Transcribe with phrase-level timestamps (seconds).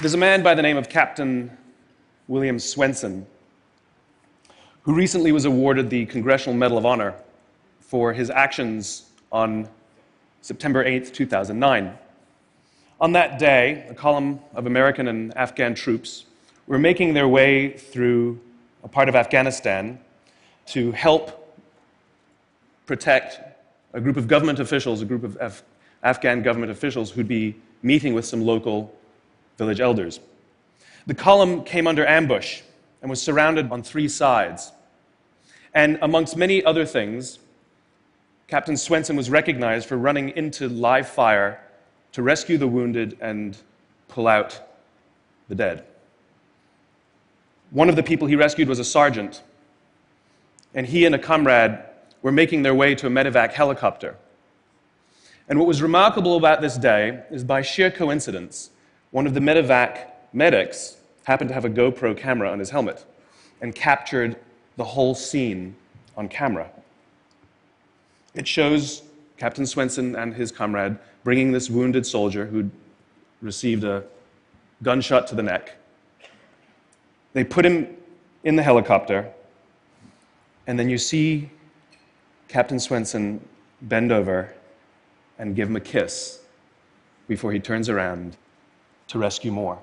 [0.00, 1.54] There's a man by the name of Captain
[2.26, 3.26] William Swenson
[4.84, 7.14] who recently was awarded the Congressional Medal of Honor
[7.80, 9.68] for his actions on
[10.40, 11.98] September 8, 2009.
[12.98, 16.24] On that day, a column of American and Afghan troops
[16.66, 18.40] were making their way through
[18.82, 20.00] a part of Afghanistan
[20.68, 21.54] to help
[22.86, 23.38] protect
[23.92, 25.62] a group of government officials, a group of Af-
[26.02, 28.94] Afghan government officials who'd be meeting with some local
[29.60, 30.20] village elders.
[31.06, 32.62] The column came under ambush
[33.02, 34.72] and was surrounded on three sides.
[35.74, 37.38] And amongst many other things,
[38.48, 41.60] Captain Swenson was recognized for running into live fire
[42.12, 43.56] to rescue the wounded and
[44.08, 44.58] pull out
[45.48, 45.84] the dead.
[47.70, 49.42] One of the people he rescued was a sergeant,
[50.74, 51.78] and he and a comrade
[52.22, 54.16] were making their way to a medevac helicopter.
[55.48, 58.70] And what was remarkable about this day is by sheer coincidence,
[59.10, 63.04] one of the medevac medics happened to have a GoPro camera on his helmet
[63.60, 64.36] and captured
[64.76, 65.74] the whole scene
[66.16, 66.70] on camera.
[68.34, 69.02] It shows
[69.36, 72.70] Captain Swenson and his comrade bringing this wounded soldier who'd
[73.42, 74.04] received a
[74.82, 75.76] gunshot to the neck.
[77.32, 77.96] They put him
[78.44, 79.30] in the helicopter,
[80.66, 81.50] and then you see
[82.48, 83.46] Captain Swenson
[83.82, 84.54] bend over
[85.38, 86.40] and give him a kiss
[87.28, 88.36] before he turns around
[89.10, 89.78] to rescue more.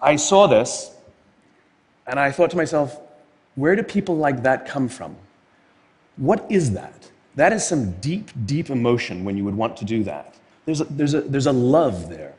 [0.00, 0.94] I saw this
[2.06, 2.98] and I thought to myself,
[3.54, 5.14] where do people like that come from?
[6.16, 7.10] What is that?
[7.36, 10.34] That is some deep, deep emotion when you would want to do that.
[10.64, 12.34] There's a, there's a, there's a love there.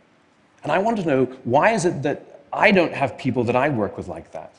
[0.64, 3.70] And I want to know why is it that I don't have people that I
[3.70, 4.54] work with like that?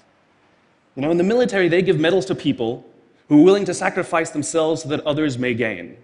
[0.94, 2.88] You know, in the military, they give medals to people
[3.28, 5.96] who are willing to sacrifice themselves so that others may gain.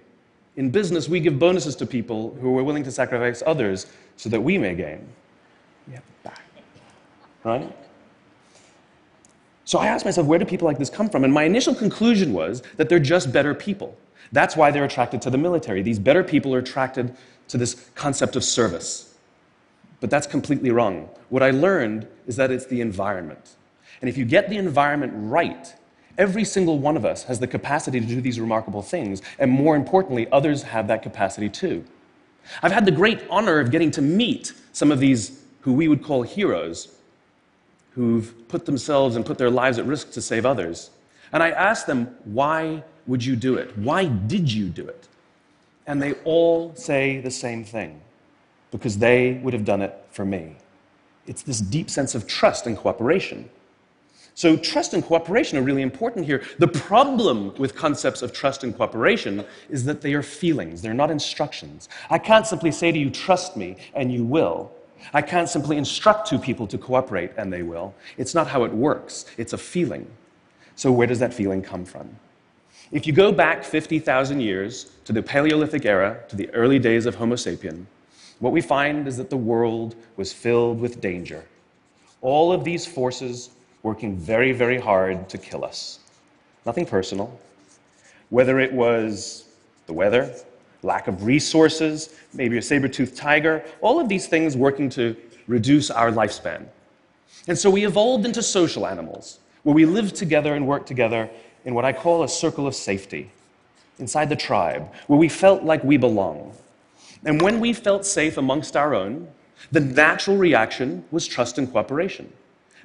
[0.58, 3.86] In business, we give bonuses to people who are willing to sacrifice others
[4.16, 5.06] so that we may gain.
[6.24, 6.40] Back.
[7.44, 7.76] Right?
[9.64, 11.22] So I asked myself, where do people like this come from?
[11.22, 13.96] And my initial conclusion was that they're just better people.
[14.32, 15.80] That's why they're attracted to the military.
[15.80, 19.14] These better people are attracted to this concept of service.
[20.00, 21.08] But that's completely wrong.
[21.28, 23.54] What I learned is that it's the environment.
[24.00, 25.72] And if you get the environment right,
[26.18, 29.22] every single one of us has the capacity to do these remarkable things.
[29.38, 31.84] And more importantly, others have that capacity too.
[32.62, 36.02] I've had the great honor of getting to meet some of these who we would
[36.02, 36.96] call heroes
[37.92, 40.90] who've put themselves and put their lives at risk to save others.
[41.32, 43.76] And I asked them, why would you do it?
[43.76, 45.08] Why did you do it?
[45.86, 48.00] And they all say the same thing
[48.70, 50.56] because they would have done it for me.
[51.26, 53.50] It's this deep sense of trust and cooperation.
[54.38, 56.44] So, trust and cooperation are really important here.
[56.60, 61.10] The problem with concepts of trust and cooperation is that they are feelings, they're not
[61.10, 61.88] instructions.
[62.08, 64.70] I can't simply say to you, trust me, and you will.
[65.12, 67.96] I can't simply instruct two people to cooperate and they will.
[68.16, 70.06] It's not how it works, it's a feeling.
[70.76, 72.08] So, where does that feeling come from?
[72.92, 77.16] If you go back 50,000 years to the Paleolithic era, to the early days of
[77.16, 77.86] Homo sapien,
[78.38, 81.44] what we find is that the world was filled with danger.
[82.20, 83.50] All of these forces
[83.82, 86.00] working very, very hard to kill us.
[86.66, 87.38] Nothing personal.
[88.30, 89.44] Whether it was
[89.86, 90.34] the weather,
[90.82, 95.16] lack of resources, maybe a saber toothed tiger, all of these things working to
[95.46, 96.66] reduce our lifespan.
[97.46, 101.28] And so we evolved into social animals, where we live together and work together
[101.64, 103.30] in what I call a circle of safety,
[103.98, 106.52] inside the tribe, where we felt like we belong.
[107.24, 109.28] And when we felt safe amongst our own,
[109.72, 112.32] the natural reaction was trust and cooperation.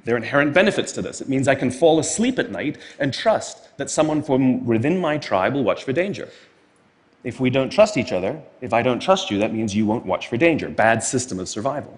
[0.06, 1.22] There are inherent benefits to this.
[1.22, 5.18] It means I can fall asleep at night and trust that someone from within my
[5.18, 6.30] tribe will watch for danger.
[7.24, 10.06] If we don't trust each other, if I don't trust you, that means you won't
[10.06, 10.68] watch for danger.
[10.69, 11.97] Bad system of survival.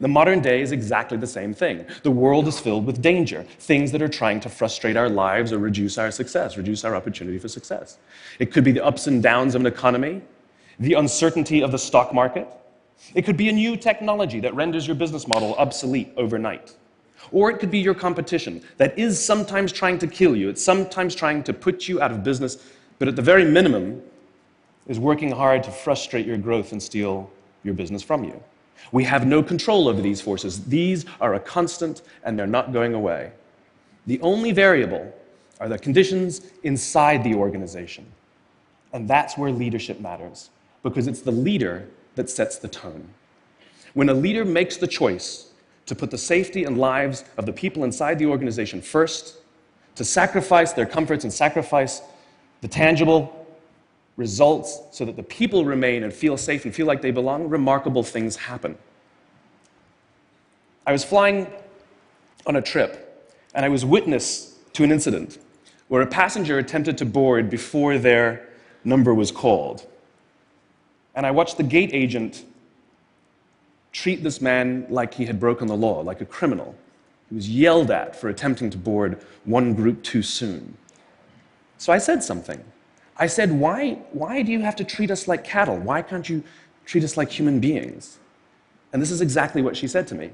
[0.00, 1.84] The modern day is exactly the same thing.
[2.04, 5.58] The world is filled with danger, things that are trying to frustrate our lives or
[5.58, 7.98] reduce our success, reduce our opportunity for success.
[8.38, 10.22] It could be the ups and downs of an economy,
[10.78, 12.48] the uncertainty of the stock market.
[13.14, 16.74] It could be a new technology that renders your business model obsolete overnight.
[17.32, 21.14] Or it could be your competition that is sometimes trying to kill you, it's sometimes
[21.14, 22.64] trying to put you out of business,
[22.98, 24.02] but at the very minimum,
[24.86, 27.30] is working hard to frustrate your growth and steal
[27.62, 28.42] your business from you.
[28.92, 30.64] We have no control over these forces.
[30.64, 33.32] These are a constant and they're not going away.
[34.06, 35.14] The only variable
[35.60, 38.06] are the conditions inside the organization.
[38.92, 40.50] And that's where leadership matters,
[40.82, 43.08] because it's the leader that sets the tone.
[43.94, 45.49] When a leader makes the choice
[45.90, 49.38] to put the safety and lives of the people inside the organization first,
[49.96, 52.00] to sacrifice their comforts and sacrifice
[52.60, 53.44] the tangible
[54.16, 58.04] results so that the people remain and feel safe and feel like they belong, remarkable
[58.04, 58.78] things happen.
[60.86, 61.48] I was flying
[62.46, 65.38] on a trip, and I was witness to an incident
[65.88, 68.48] where a passenger attempted to board before their
[68.84, 69.84] number was called.
[71.16, 72.44] And I watched the gate agent
[73.92, 76.74] treat this man like he had broken the law, like a criminal.
[77.28, 80.76] He was yelled at for attempting to board one group too soon.
[81.78, 82.62] So I said something.
[83.16, 85.76] I said, why, why do you have to treat us like cattle?
[85.78, 86.42] Why can't you
[86.86, 88.18] treat us like human beings?
[88.92, 90.30] And this is exactly what she said to me.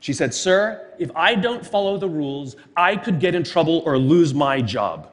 [0.00, 3.98] She said, Sir, if I don't follow the rules, I could get in trouble or
[3.98, 5.10] lose my job.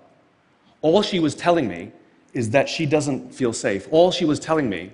[0.81, 1.91] All she was telling me
[2.33, 3.87] is that she doesn't feel safe.
[3.91, 4.91] All she was telling me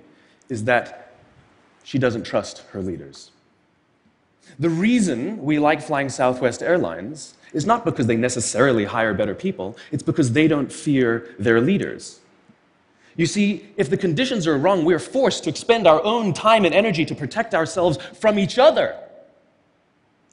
[0.48, 1.05] is that
[1.86, 3.30] she doesn't trust her leaders.
[4.58, 9.78] The reason we like flying Southwest Airlines is not because they necessarily hire better people,
[9.92, 12.18] it's because they don't fear their leaders.
[13.16, 16.74] You see, if the conditions are wrong, we're forced to expend our own time and
[16.74, 18.96] energy to protect ourselves from each other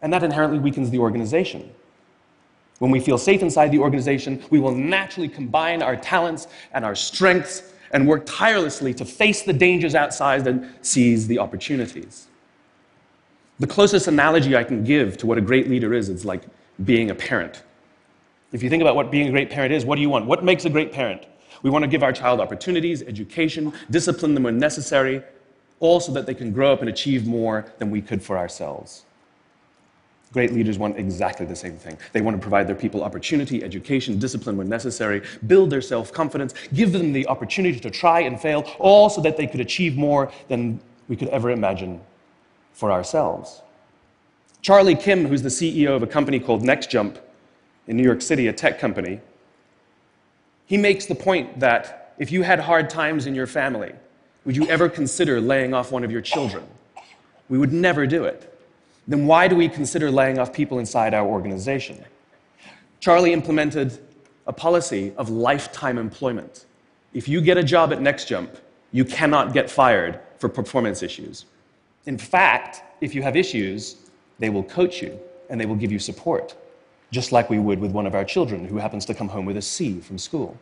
[0.01, 1.69] and that inherently weakens the organization.
[2.79, 6.95] When we feel safe inside the organization, we will naturally combine our talents and our
[6.95, 12.27] strengths and work tirelessly to face the dangers outside and seize the opportunities.
[13.59, 16.43] The closest analogy I can give to what a great leader is, is like
[16.83, 17.63] being a parent.
[18.51, 20.25] If you think about what being a great parent is, what do you want?
[20.25, 21.25] What makes a great parent?
[21.61, 25.23] We want to give our child opportunities, education, discipline them when necessary,
[25.79, 29.05] all so that they can grow up and achieve more than we could for ourselves.
[30.33, 31.95] Great leaders want exactly the same thing.
[32.11, 36.55] They want to provide their people opportunity, education, discipline when necessary, build their self confidence,
[36.73, 40.31] give them the opportunity to try and fail, all so that they could achieve more
[40.47, 42.01] than we could ever imagine
[42.73, 43.61] for ourselves.
[44.63, 47.17] Charlie Kim, who's the CEO of a company called NextJump
[47.85, 49.19] in New York City, a tech company,
[50.65, 53.93] he makes the point that if you had hard times in your family,
[54.45, 56.65] would you ever consider laying off one of your children?
[57.49, 58.52] We would never do it
[59.07, 62.03] then why do we consider laying off people inside our organization?
[62.99, 63.99] Charlie implemented
[64.47, 66.65] a policy of lifetime employment.
[67.13, 68.59] If you get a job at NextJump,
[68.91, 71.45] you cannot get fired for performance issues.
[72.05, 73.97] In fact, if you have issues,
[74.39, 75.19] they will coach you
[75.49, 76.55] and they will give you support,
[77.11, 79.57] just like we would with one of our children who happens to come home with
[79.57, 80.57] a C from school.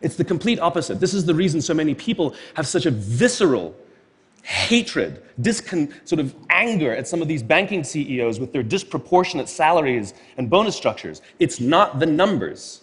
[0.00, 1.00] It's the complete opposite.
[1.00, 3.74] This is the reason so many people have such a visceral
[4.44, 10.14] hatred, discon- sort of anger at some of these banking CEOs with their disproportionate salaries
[10.36, 11.22] and bonus structures.
[11.38, 12.82] It's not the numbers.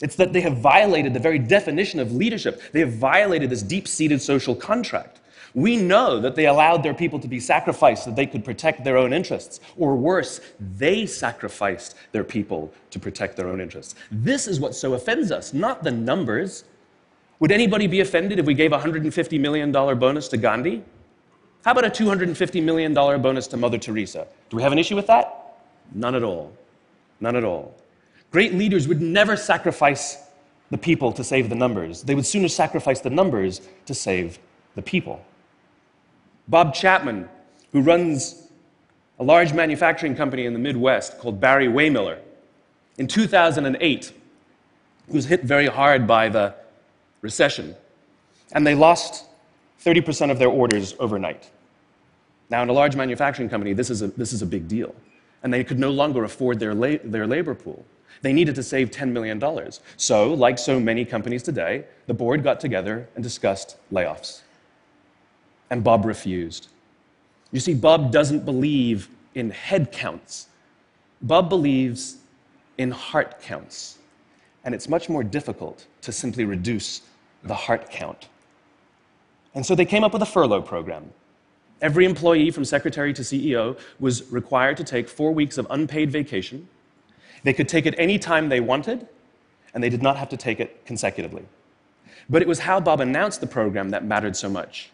[0.00, 2.60] It's that they have violated the very definition of leadership.
[2.72, 5.20] They have violated this deep seated social contract.
[5.54, 8.84] We know that they allowed their people to be sacrificed so that they could protect
[8.84, 9.60] their own interests.
[9.76, 13.94] Or worse, they sacrificed their people to protect their own interests.
[14.10, 16.64] This is what so offends us, not the numbers.
[17.40, 20.82] Would anybody be offended if we gave a $150 million bonus to Gandhi?
[21.64, 24.26] How about a $250 million bonus to Mother Teresa?
[24.50, 25.58] Do we have an issue with that?
[25.94, 26.52] None at all.
[27.20, 27.74] None at all.
[28.32, 30.18] Great leaders would never sacrifice
[30.70, 32.02] the people to save the numbers.
[32.02, 34.38] They would sooner sacrifice the numbers to save
[34.74, 35.24] the people.
[36.48, 37.28] Bob Chapman,
[37.72, 38.48] who runs
[39.20, 42.18] a large manufacturing company in the Midwest called Barry-Wehmiller,
[42.98, 44.12] in 2008,
[45.08, 46.54] was hit very hard by the
[47.20, 47.76] recession,
[48.52, 49.26] and they lost
[49.84, 51.50] 30% of their orders overnight.
[52.50, 54.94] Now, in a large manufacturing company, this is a, this is a big deal,
[55.42, 57.84] and they could no longer afford their, la- their labor pool.
[58.20, 59.42] They needed to save $10 million.
[59.96, 64.42] So, like so many companies today, the board got together and discussed layoffs.
[65.70, 66.68] And Bob refused.
[67.50, 70.48] You see, Bob doesn't believe in head counts.
[71.22, 72.18] Bob believes
[72.78, 73.98] in heart counts.
[74.64, 77.02] And it's much more difficult to simply reduce
[77.42, 78.28] the heart count.
[79.54, 81.12] And so they came up with a furlough program.
[81.80, 86.68] Every employee from secretary to CEO was required to take four weeks of unpaid vacation.
[87.42, 89.08] They could take it any time they wanted,
[89.74, 91.44] and they did not have to take it consecutively.
[92.30, 94.90] But it was how Bob announced the program that mattered so much.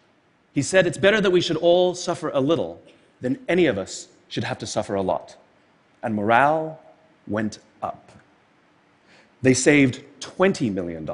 [0.53, 2.81] He said, It's better that we should all suffer a little
[3.21, 5.35] than any of us should have to suffer a lot.
[6.01, 6.81] And morale
[7.27, 8.11] went up.
[9.41, 11.07] They saved $20 million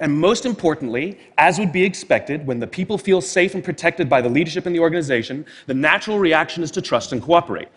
[0.00, 4.20] and most importantly, as would be expected, when the people feel safe and protected by
[4.20, 7.68] the leadership in the organization, the natural reaction is to trust and cooperate.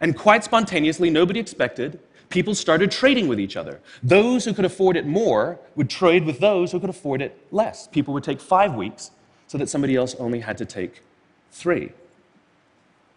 [0.00, 1.98] And quite spontaneously, nobody expected,
[2.28, 3.80] people started trading with each other.
[4.02, 7.88] Those who could afford it more would trade with those who could afford it less.
[7.88, 9.10] People would take five weeks
[9.46, 11.02] so that somebody else only had to take
[11.50, 11.92] three.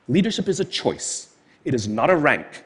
[0.08, 2.64] Leadership is a choice, it is not a rank.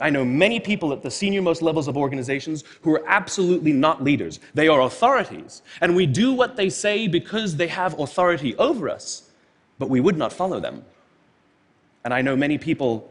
[0.00, 4.04] I know many people at the senior most levels of organizations who are absolutely not
[4.04, 4.40] leaders.
[4.54, 9.30] They are authorities, and we do what they say because they have authority over us,
[9.78, 10.84] but we would not follow them.
[12.04, 13.10] And I know many people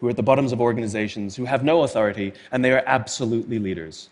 [0.00, 3.58] who are at the bottoms of organizations who have no authority, and they are absolutely
[3.58, 4.08] leaders.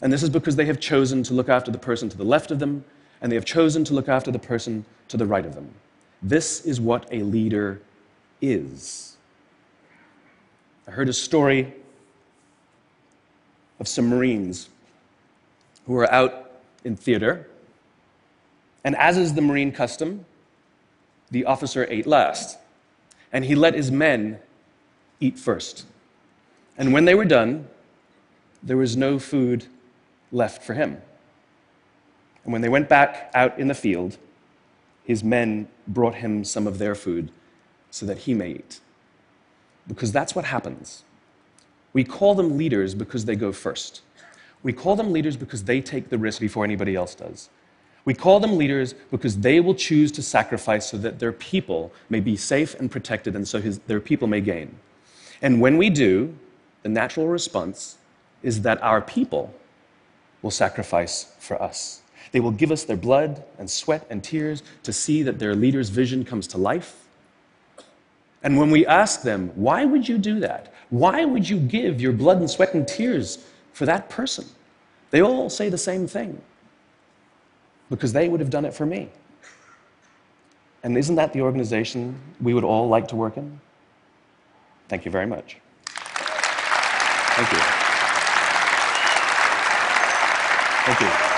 [0.00, 2.50] And this is because they have chosen to look after the person to the left
[2.50, 2.84] of them,
[3.20, 5.70] and they have chosen to look after the person to the right of them.
[6.22, 7.80] This is what a leader
[8.40, 9.11] is.
[10.86, 11.72] I heard a story
[13.78, 14.68] of some Marines
[15.86, 16.50] who were out
[16.84, 17.48] in theater,
[18.84, 20.24] and as is the Marine custom,
[21.30, 22.58] the officer ate last,
[23.32, 24.38] and he let his men
[25.20, 25.86] eat first.
[26.76, 27.68] And when they were done,
[28.62, 29.66] there was no food
[30.30, 31.00] left for him.
[32.44, 34.18] And when they went back out in the field,
[35.04, 37.30] his men brought him some of their food
[37.90, 38.80] so that he may eat.
[39.86, 41.04] Because that's what happens.
[41.92, 44.02] We call them leaders because they go first.
[44.62, 47.50] We call them leaders because they take the risk before anybody else does.
[48.04, 52.20] We call them leaders because they will choose to sacrifice so that their people may
[52.20, 54.76] be safe and protected and so his, their people may gain.
[55.40, 56.34] And when we do,
[56.82, 57.98] the natural response
[58.42, 59.54] is that our people
[60.42, 62.02] will sacrifice for us.
[62.32, 65.90] They will give us their blood and sweat and tears to see that their leader's
[65.90, 67.01] vision comes to life.
[68.42, 70.72] And when we ask them, why would you do that?
[70.90, 74.44] Why would you give your blood and sweat and tears for that person?
[75.10, 76.40] They all say the same thing
[77.90, 79.10] because they would have done it for me.
[80.82, 83.60] And isn't that the organization we would all like to work in?
[84.88, 85.58] Thank you very much.
[85.86, 87.58] Thank you.
[90.84, 91.31] Thank you.